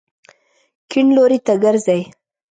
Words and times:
کیڼ 0.89 1.05
لوري 1.15 1.39
ته 1.45 1.53
ګرځئ 1.63 2.01